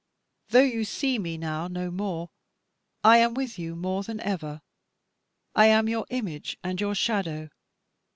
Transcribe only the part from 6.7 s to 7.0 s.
your